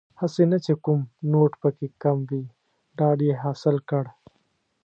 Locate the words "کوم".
0.83-0.99